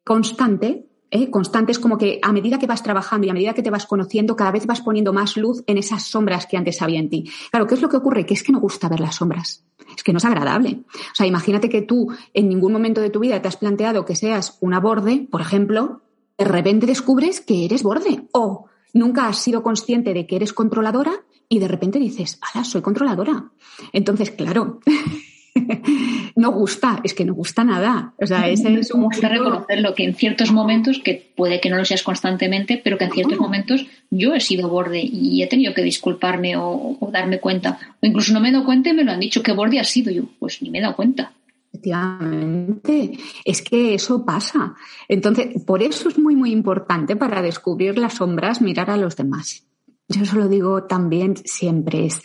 [0.03, 1.29] constante, ¿eh?
[1.29, 4.35] constantes como que a medida que vas trabajando y a medida que te vas conociendo,
[4.35, 7.29] cada vez vas poniendo más luz en esas sombras que antes había en ti.
[7.51, 8.25] Claro, ¿qué es lo que ocurre?
[8.25, 9.63] Que es que no gusta ver las sombras.
[9.95, 10.81] Es que no es agradable.
[10.93, 14.15] O sea, imagínate que tú en ningún momento de tu vida te has planteado que
[14.15, 16.01] seas una borde, por ejemplo,
[16.37, 21.23] de repente descubres que eres borde o nunca has sido consciente de que eres controladora
[21.47, 23.51] y de repente dices, ¡hala, soy controladora!
[23.91, 24.79] Entonces, claro,
[26.35, 28.13] no gusta, es que no gusta nada.
[28.17, 31.77] O sea, ese es un gusta reconocerlo, que en ciertos momentos, que puede que no
[31.77, 35.73] lo seas constantemente, pero que en ciertos momentos yo he sido borde y he tenido
[35.73, 37.79] que disculparme o, darme cuenta.
[38.01, 39.83] O incluso no me he dado cuenta y me lo han dicho que borde ha
[39.83, 40.23] sido yo.
[40.39, 41.33] Pues ni me he dado cuenta.
[41.71, 44.75] Efectivamente, es que eso pasa.
[45.07, 49.65] Entonces, por eso es muy, muy importante para descubrir las sombras, mirar a los demás.
[50.07, 52.23] Yo eso lo digo también siempre, es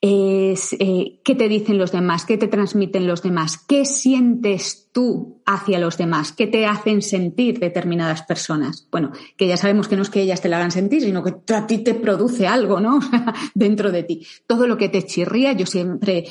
[0.00, 5.42] es eh, qué te dicen los demás, qué te transmiten los demás, qué sientes tú
[5.44, 8.86] hacia los demás, qué te hacen sentir determinadas personas.
[8.92, 11.34] Bueno, que ya sabemos que no es que ellas te la hagan sentir, sino que
[11.52, 13.00] a ti te produce algo, ¿no?
[13.54, 14.24] Dentro de ti.
[14.46, 16.26] Todo lo que te chirría, yo siempre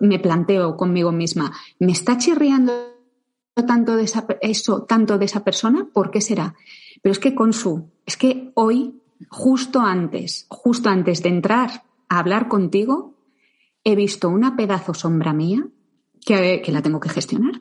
[0.00, 2.72] me planteo conmigo misma, ¿me está chirriando
[3.66, 3.96] tanto
[4.40, 5.86] eso, tanto de esa persona?
[5.92, 6.56] ¿Por qué será?
[7.02, 12.18] Pero es que con su, es que hoy, justo antes, justo antes de entrar a
[12.18, 13.11] hablar contigo,
[13.84, 15.64] he visto una pedazo sombra mía
[16.24, 17.54] que, la tengo que gestionar.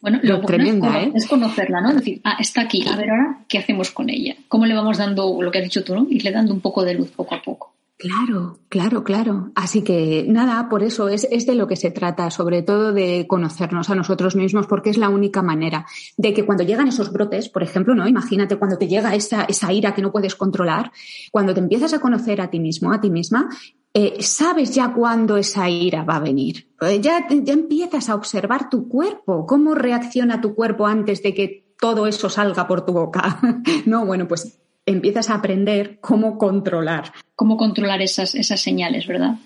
[0.00, 1.12] Bueno, lo, tremenda, es, ¿eh?
[1.14, 1.90] es conocerla, ¿no?
[1.90, 4.34] Es decir, ah, está aquí, a ver ahora, ¿qué hacemos con ella?
[4.48, 6.06] ¿Cómo le vamos dando lo que has dicho tú, ¿no?
[6.10, 7.71] le dando un poco de luz poco a poco.
[8.02, 9.52] Claro, claro, claro.
[9.54, 13.26] Así que nada, por eso es, es, de lo que se trata, sobre todo de
[13.28, 15.86] conocernos a nosotros mismos, porque es la única manera
[16.16, 18.08] de que cuando llegan esos brotes, por ejemplo, ¿no?
[18.08, 20.90] Imagínate cuando te llega esa, esa ira que no puedes controlar,
[21.30, 23.48] cuando te empiezas a conocer a ti mismo, a ti misma,
[23.94, 26.72] eh, sabes ya cuándo esa ira va a venir.
[26.80, 31.72] Eh, ya, ya empiezas a observar tu cuerpo, cómo reacciona tu cuerpo antes de que
[31.78, 33.38] todo eso salga por tu boca.
[33.86, 37.12] no, bueno, pues empiezas a aprender cómo controlar.
[37.34, 39.36] Cómo controlar esas, esas señales, ¿verdad?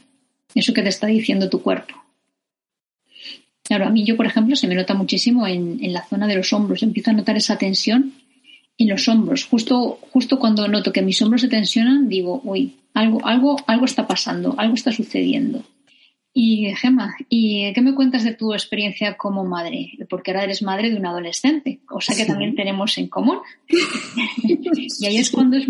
[0.55, 1.95] Eso que te está diciendo tu cuerpo.
[3.63, 6.37] Claro, a mí yo, por ejemplo, se me nota muchísimo en, en, la zona de
[6.37, 6.83] los hombros.
[6.83, 8.13] Empiezo a notar esa tensión
[8.79, 9.45] en los hombros.
[9.45, 14.07] Justo, justo cuando noto que mis hombros se tensionan, digo, uy, algo, algo, algo está
[14.07, 15.65] pasando, algo está sucediendo.
[16.39, 19.93] Y Gemma, ¿y qué me cuentas de tu experiencia como madre?
[20.11, 23.39] Porque ahora eres madre de un adolescente, cosa que también tenemos en común.
[24.43, 25.67] y ahí es cuando es,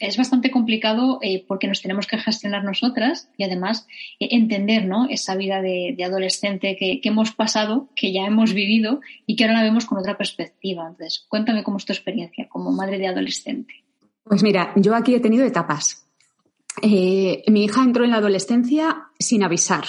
[0.00, 3.86] es, bastante complicado eh, porque nos tenemos que gestionar nosotras y además
[4.18, 5.06] eh, entender ¿no?
[5.08, 9.58] esa vida de, adolescente que, que, hemos pasado, que ya hemos vivido y que ahora
[9.58, 10.82] la vemos con otra perspectiva.
[10.88, 13.84] Entonces, cuéntame cómo es tu experiencia como madre de adolescente.
[14.24, 16.05] Pues mira, yo aquí he tenido etapas.
[16.82, 19.84] Eh, mi hija entró en la adolescencia sin avisar.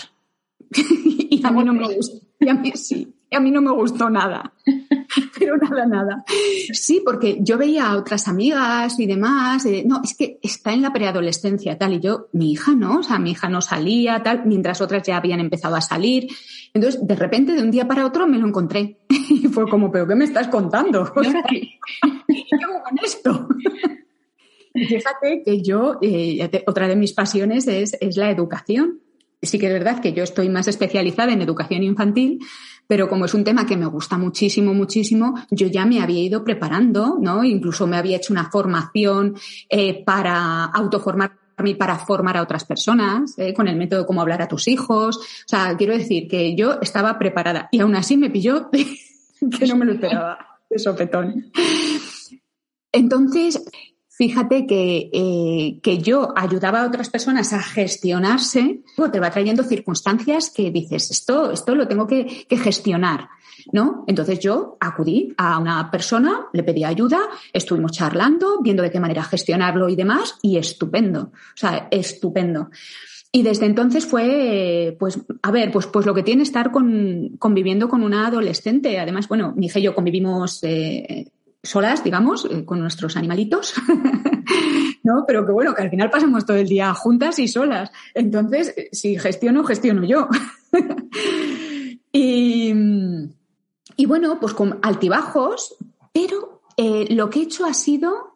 [0.70, 2.18] y a mí no me gustó.
[2.40, 3.14] Y a mí sí.
[3.30, 4.54] Y a mí no me gustó nada.
[5.40, 6.24] Pero nada, nada.
[6.72, 9.66] Sí, porque yo veía a otras amigas y demás.
[9.86, 11.94] no, es que está en la preadolescencia, tal.
[11.94, 15.18] Y yo, mi hija no, o sea, mi hija no salía, tal, mientras otras ya
[15.18, 16.28] habían empezado a salir.
[16.74, 19.00] Entonces, de repente, de un día para otro, me lo encontré.
[19.10, 21.12] y fue como, ¿pero qué me estás contando?
[21.14, 23.48] ¿Qué hago con esto?
[24.78, 29.02] Fíjate que yo, eh, otra de mis pasiones es, la educación.
[29.42, 32.40] Sí que es verdad que yo estoy más especializada en educación infantil,
[32.88, 36.44] pero como es un tema que me gusta muchísimo, muchísimo, yo ya me había ido
[36.44, 37.44] preparando, ¿no?
[37.44, 39.36] Incluso me había hecho una formación
[39.70, 41.36] eh, para autoformarme
[41.66, 44.68] y para formar a otras personas, eh, con el método de cómo hablar a tus
[44.68, 45.18] hijos.
[45.18, 49.76] O sea, quiero decir que yo estaba preparada y aún así me pilló que no
[49.76, 51.52] me lo esperaba de sopetón.
[52.92, 53.64] Entonces,
[54.18, 60.50] fíjate que, eh, que, yo ayudaba a otras personas a gestionarse, te va trayendo circunstancias
[60.50, 63.30] que dices, esto, esto lo tengo que, que, gestionar,
[63.72, 64.04] ¿no?
[64.08, 67.20] Entonces yo acudí a una persona, le pedí ayuda,
[67.54, 72.72] estuvimos charlando, viendo de qué manera gestionarlo y demás, y estupendo, o sea, estupendo.
[73.32, 77.88] Y desde entonces fue, pues, a ver, pues, pues lo que tiene estar con, conviviendo
[77.88, 79.00] con una adolescente.
[79.00, 81.28] Además, bueno, mi hija y yo convivimos eh,
[81.68, 83.74] solas, digamos, eh, con nuestros animalitos,
[85.04, 85.26] ¿no?
[85.28, 87.92] Pero que bueno, que al final pasamos todo el día juntas y solas.
[88.14, 90.30] Entonces, eh, si gestiono, gestiono yo.
[92.12, 92.74] y,
[94.06, 95.76] bueno, pues con altibajos,
[96.14, 98.36] pero eh, lo que he hecho ha sido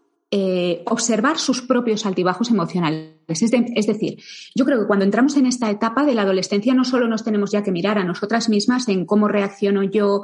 [0.85, 3.11] observar sus propios altibajos emocionales.
[3.27, 4.17] Es, es, decir,
[4.55, 7.51] yo creo que cuando entramos en esta etapa de la adolescencia no solo nos tenemos
[7.51, 10.23] ya que mirar a nosotras mismas en cómo reacciono yo,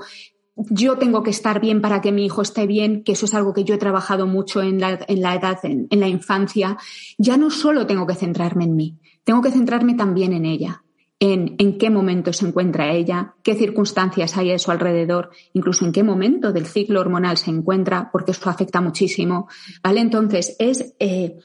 [0.70, 3.54] yo tengo que estar bien para que mi hijo esté bien, que eso es algo
[3.54, 6.78] que yo he trabajado mucho en la, en la edad, en, la infancia,
[7.17, 10.84] ya no solo tengo que centrarme en mí, tengo que centrarme también en ella,
[11.20, 15.91] en, en qué momento se encuentra ella, qué circunstancias hay a su alrededor, incluso en
[15.91, 19.48] qué momento del ciclo hormonal se encuentra, porque eso afecta muchísimo.
[19.84, 20.02] ¿Vale?
[20.02, 21.38] Entonces, es eh,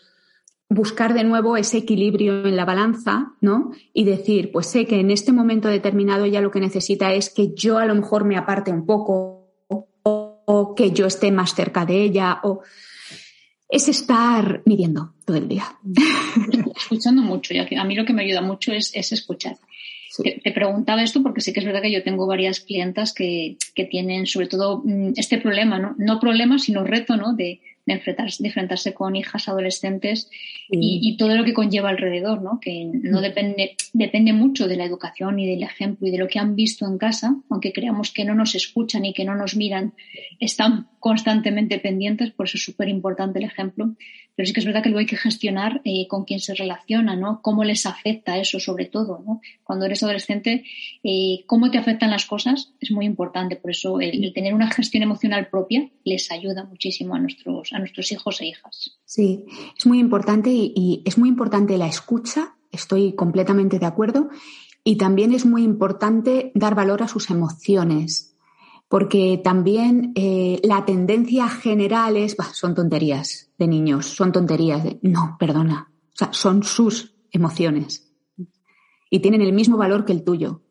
[0.75, 3.73] buscar de nuevo ese equilibrio en la balanza, ¿no?
[3.93, 7.53] Y decir, pues sé que en este momento determinado ella lo que necesita es que
[7.55, 12.03] yo a lo mejor me aparte un poco o, que yo esté más cerca de
[12.03, 12.63] ella o
[13.69, 15.65] es estar midiendo todo el día.
[16.77, 19.57] Escuchando mucho, ya que a mí lo que me ayuda mucho es, escuchar.
[20.23, 23.87] Te, preguntaba esto porque sí que es verdad que yo tengo varias clientas que, que
[23.87, 25.95] tienen sobre todo mm, este problema, ¿no?
[25.97, 27.35] No problema, sino reto, ¿no?
[27.35, 30.31] De, de enfrentarse, de enfrentarse con hijas adolescentes
[30.71, 32.59] y, todo lo que conlleva alrededor, ¿no?
[32.61, 36.39] que no depende, depende mucho de la educación y del ejemplo y de lo que
[36.39, 39.95] han visto en casa, aunque creamos que no nos escuchan y que no nos miran,
[40.41, 43.95] están constantemente pendientes, por eso es súper importante el ejemplo.
[44.35, 47.17] Pero sí que es verdad que luego hay que gestionar eh, con quién se relaciona,
[47.17, 47.43] ¿no?
[47.43, 49.41] Cómo les afecta eso, sobre todo, ¿no?
[49.63, 50.65] Cuando eres adolescente,
[51.05, 53.57] eh, cómo te afectan las cosas es muy importante.
[53.57, 58.11] Por eso el, tener una gestión emocional propia les ayuda muchísimo a nuestros, a nuestros
[58.13, 58.99] hijos e hijas.
[59.05, 59.45] Sí,
[59.77, 62.57] es muy importante y es muy importante la escucha.
[62.71, 64.31] Estoy completamente de acuerdo.
[64.85, 68.37] Y también es muy importante dar valor a sus emociones,
[68.89, 74.83] porque también eh, la tendencia general es, son tonterías de niños, son tonterías.
[75.03, 78.13] no, perdona, o sea, son sus emociones.
[79.09, 80.63] y tienen el mismo valor que el tuyo.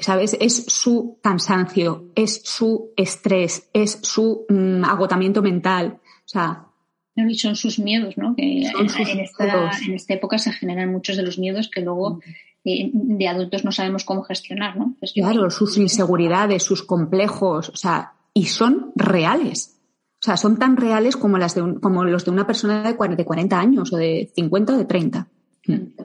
[0.00, 0.36] ¿Sabes?
[0.38, 6.00] Es su cansancio, es su estrés, es su mm, agotamiento mental.
[6.28, 6.66] O sea,
[7.34, 8.36] son sus miedos, ¿no?
[8.36, 12.20] Que en, esta, época se generan muchos de los miedos que luego
[12.64, 14.94] eh, de adultos no sabemos cómo gestionar, ¿no?
[15.00, 19.78] Pues claro, sus inseguridades, sus complejos, o sea, y son reales.
[20.20, 23.22] O sea, son tan reales como, las de como los de una persona de 40,
[23.22, 25.28] de 40 años o de 50 o de 30.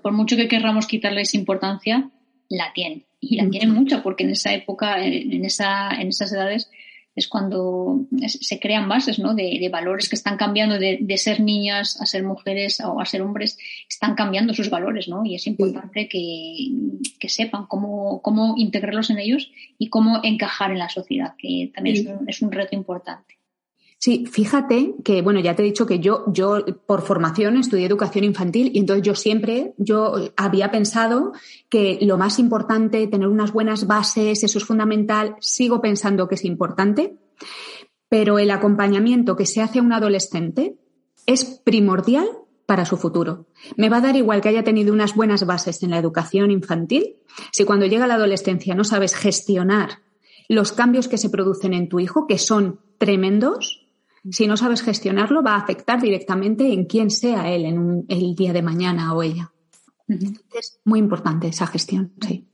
[0.01, 2.09] Por mucho que querramos quitarles importancia,
[2.49, 3.05] la tienen.
[3.19, 6.69] Y la tienen mucha, porque en esa época, en, esa, en esas edades,
[7.15, 9.35] es cuando se crean bases ¿no?
[9.35, 13.57] de, valores que están cambiando de, ser niñas a ser mujeres o a ser hombres,
[13.87, 15.23] están cambiando sus valores, ¿no?
[15.25, 20.89] Y es importante que, sepan cómo, cómo integrarlos en ellos y cómo encajar en la
[20.89, 23.37] sociedad, que también es un reto importante.
[24.03, 28.25] Sí, fíjate que, bueno, ya te he dicho que yo, yo por formación estudié educación
[28.25, 31.31] infantil y entonces yo siempre, yo había pensado
[31.69, 36.43] que lo más importante, tener unas buenas bases, eso es fundamental, sigo pensando que es
[36.43, 37.15] importante,
[38.09, 40.75] pero el acompañamiento que se hace a un adolescente
[41.25, 42.27] es primordial
[42.65, 43.47] para su futuro.
[43.77, 47.19] Me va a dar igual que haya tenido unas buenas bases en la educación infantil,
[47.53, 50.01] si cuando llega la adolescencia no sabes gestionar
[50.49, 53.82] los cambios que se producen en tu hijo, que son tremendos,
[54.31, 58.53] si no sabes gestionarlo, va a afectar directamente en quién sea él en el día
[58.53, 59.51] de mañana o ella.
[60.07, 62.45] Es muy importante esa gestión, sí.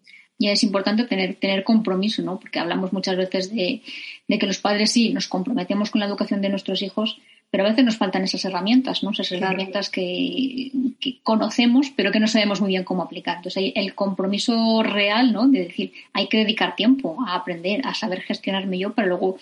[0.41, 2.39] Y es importante tener, tener compromiso, ¿no?
[2.39, 3.81] Porque hablamos muchas veces de,
[4.27, 7.19] que los padres sí nos comprometemos con la educación de nuestros hijos,
[7.51, 9.11] pero a veces nos faltan esas herramientas, ¿no?
[9.11, 10.71] Esas herramientas que,
[11.23, 13.37] conocemos, pero que no sabemos muy bien cómo aplicar.
[13.37, 15.49] Entonces, el compromiso real, ¿no?
[15.49, 19.37] De decir, hay que dedicar tiempo a aprender, a saber gestionarme yo para luego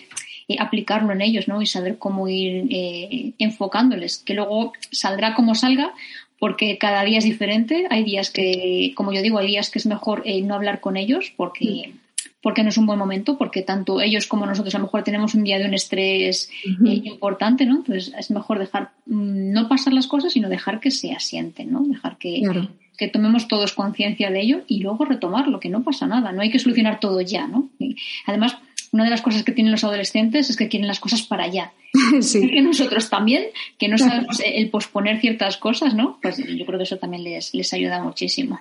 [0.58, 1.60] aplicarlo en ellos, ¿no?
[1.60, 5.92] Y saber cómo ir eh, enfocándoles, que luego saldrá como salga,
[6.38, 7.86] porque cada día es diferente.
[7.90, 10.96] Hay días que, como yo digo, hay días que es mejor eh, no hablar con
[10.96, 11.92] ellos porque,
[12.42, 15.34] porque no es un buen momento, porque tanto ellos como nosotros a lo mejor tenemos
[15.34, 17.76] un día de un estrés eh, importante, ¿no?
[17.76, 21.82] Entonces es mejor dejar, mm, no pasar las cosas, sino dejar que se asienten, ¿no?
[21.82, 22.40] Dejar que,
[22.96, 26.50] que tomemos todos conciencia de ello y luego retomarlo, que no pasa nada, no hay
[26.50, 27.68] que solucionar todo ya, ¿no?
[28.26, 28.58] además,
[28.92, 31.72] una de las cosas que tienen los adolescentes es que quieren las cosas para allá.
[32.20, 32.48] Sí.
[32.48, 33.44] Que nosotros también,
[33.78, 36.18] que no sabemos el posponer ciertas cosas, ¿no?
[36.20, 38.60] Pues yo creo que eso también les, les ayuda muchísimo.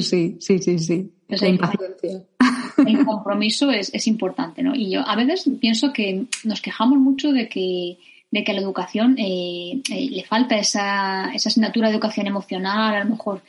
[0.00, 1.10] Sí, sí, sí, sí.
[1.28, 4.74] el, compromiso es, es, importante, ¿no?
[4.74, 7.96] Y yo a veces pienso que nos quejamos mucho de que,
[8.30, 12.94] de que a la educación eh, eh, le falta esa, esa asignatura de educación emocional,
[12.94, 13.42] a lo mejor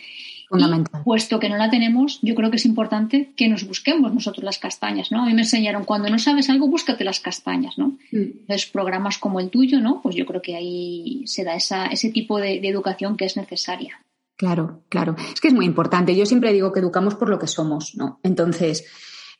[1.03, 4.59] puesto que no la tenemos, yo creo que es importante que nos busquemos nosotros las
[4.59, 5.23] castañas, ¿no?
[5.23, 7.97] A mí me enseñaron, cuando no sabes algo, búscate las castañas, ¿no?
[8.11, 8.45] Mm.
[8.47, 10.01] Entonces, programas como el tuyo, ¿no?
[10.01, 13.99] Pues yo creo que ahí se da esa, ese tipo de educación que es necesaria.
[14.37, 15.15] Claro, claro.
[15.33, 16.15] Es que es muy importante.
[16.15, 18.19] Yo siempre digo que educamos por lo que somos, ¿no?
[18.21, 18.85] Entonces,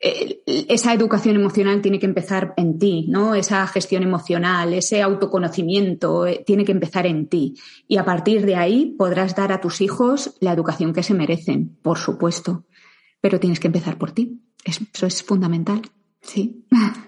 [0.00, 3.34] eh, esa educación emocional tiene que empezar en ti, ¿no?
[3.34, 7.54] Esa gestión emocional, ese autoconocimiento eh, tiene que empezar en ti.
[7.88, 11.76] Y a partir de ahí podrás dar a tus hijos la educación que se merecen,
[11.82, 12.66] por supuesto.
[13.20, 14.40] Pero tienes que empezar por ti.
[14.64, 15.82] Eso es fundamental.
[16.20, 16.66] Sí.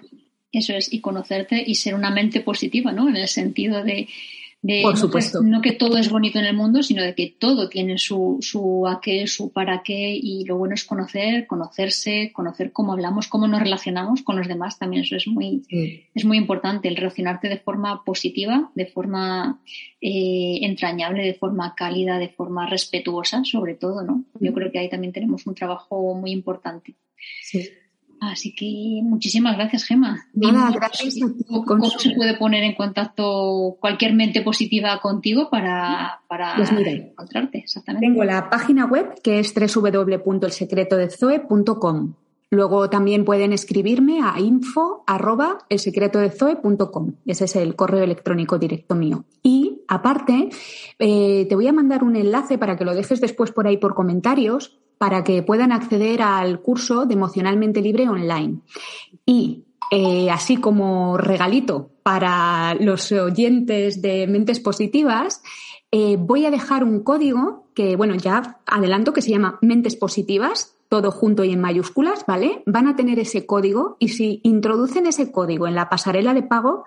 [0.50, 3.08] Eso es, y conocerte y ser una mente positiva, ¿no?
[3.08, 4.08] En el sentido de
[4.82, 5.42] por supuesto.
[5.42, 8.86] No que, todo es bonito en el mundo, sino de que todo tiene su, su
[8.88, 13.46] a qué, su para qué, y lo bueno es conocer, conocerse, conocer cómo hablamos, cómo
[13.46, 15.62] nos relacionamos con los demás, también eso es muy,
[16.14, 19.60] es muy importante, el relacionarte de forma positiva, de forma
[20.00, 24.24] eh, entrañable, de forma cálida, de forma respetuosa, sobre todo, ¿no?
[24.40, 26.94] Yo creo que ahí también tenemos un trabajo muy importante.
[27.42, 27.68] Sí.
[28.20, 30.26] Así que muchísimas gracias, Gema.
[30.32, 31.16] gracias
[31.66, 37.58] ¿Cómo, se puede poner en contacto cualquier mente positiva contigo para, para pues encontrarte?
[37.58, 38.06] Exactamente.
[38.06, 42.14] Tengo la página web que es www.elsecretodezoe.com.
[42.50, 45.04] Luego también pueden escribirme a info
[45.68, 47.12] elsecretodezoe.com.
[47.26, 49.26] Ese es el correo electrónico directo mío.
[49.42, 50.48] Y aparte,
[50.98, 53.94] eh, te voy a mandar un enlace para que lo dejes después por ahí por
[53.94, 58.60] comentarios para que puedan acceder al curso de Emocionalmente Libre online.
[59.24, 65.42] Y eh, así como regalito para los oyentes de Mentes Positivas,
[65.90, 70.76] eh, voy a dejar un código que, bueno, ya adelanto que se llama Mentes Positivas,
[70.88, 72.62] todo junto y en mayúsculas, ¿vale?
[72.66, 76.84] Van a tener ese código y si introducen ese código en la pasarela de pago,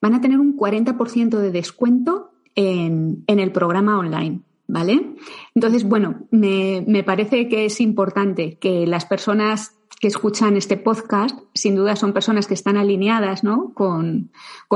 [0.00, 4.42] van a tener un 40% de descuento en el programa online.
[4.66, 5.16] ¿Vale?
[5.54, 11.76] Entonces, bueno, me, parece que es importante que las personas que escuchan este podcast, sin
[11.76, 13.72] duda son personas que están alineadas ¿no?
[13.74, 14.32] con,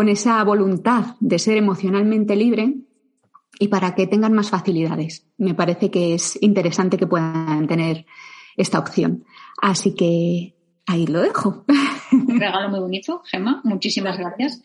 [0.06, 2.74] esa voluntad de ser emocionalmente libre
[3.58, 5.26] y para que tengan más facilidades.
[5.38, 8.06] Me parece que es interesante que puedan tener
[8.56, 9.24] esta opción.
[9.60, 10.54] Así que
[10.86, 11.64] ahí lo dejo.
[12.12, 13.62] Un regalo muy bonito, Gemma.
[13.64, 14.62] Muchísimas gracias.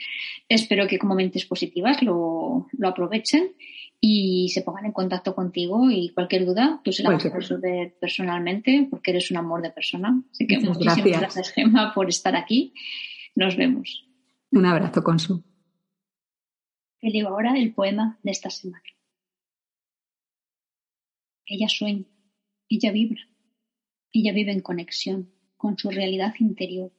[0.50, 3.54] Espero que como mentes positivas lo, lo aprovechen
[4.04, 7.96] y se pongan en contacto contigo y cualquier duda tú se la vas a resolver
[8.00, 10.24] personalmente porque eres un amor de persona.
[10.32, 11.20] Así que muchísimas gracias.
[11.20, 12.74] gracias, Gemma, por estar aquí.
[13.36, 14.10] Nos vemos.
[14.50, 15.44] Un abrazo, Consu.
[17.00, 18.84] Te leo ahora el poema de esta semana.
[21.46, 22.06] Ella sueña,
[22.70, 23.22] ella vibra,
[24.12, 26.92] ella vive en conexión con su realidad interior.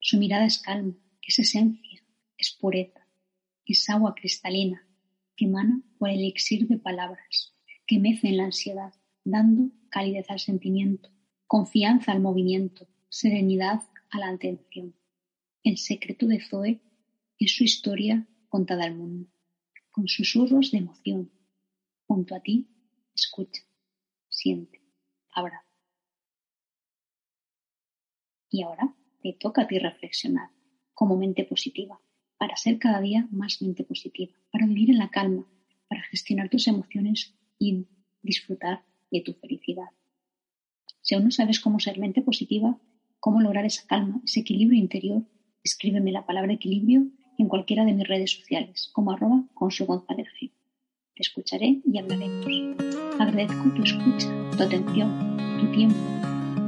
[0.00, 2.02] Su mirada es calma, es esencia,
[2.36, 3.06] es pureza,
[3.64, 4.85] es agua cristalina
[5.36, 7.54] que emana por el elixir de palabras,
[7.86, 11.10] que mece en la ansiedad, dando calidez al sentimiento,
[11.46, 14.94] confianza al movimiento, serenidad a la atención.
[15.62, 16.80] El secreto de Zoe
[17.38, 19.30] es su historia contada al mundo,
[19.90, 21.32] con susurros de emoción.
[22.06, 22.68] Junto a ti,
[23.14, 23.62] escucha,
[24.28, 24.80] siente,
[25.30, 25.66] abraza.
[28.48, 30.50] Y ahora te toca a ti reflexionar
[30.94, 32.00] como mente positiva
[32.38, 35.46] para ser cada día más mente positiva, para vivir en la calma,
[35.88, 37.86] para gestionar tus emociones y
[38.22, 39.86] disfrutar de tu felicidad.
[41.00, 42.78] Si aún no sabes cómo ser mente positiva,
[43.20, 45.22] cómo lograr esa calma, ese equilibrio interior,
[45.62, 47.06] escríbeme la palabra equilibrio
[47.38, 50.50] en cualquiera de mis redes sociales, como arroba con su González Te
[51.16, 52.46] escucharé y hablaremos.
[53.18, 55.98] Agradezco tu escucha, tu atención, tu tiempo.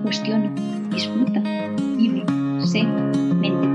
[0.03, 0.55] Cuestiona,
[0.91, 1.41] disfruta,
[1.97, 2.25] vive,
[2.66, 3.68] sé, mente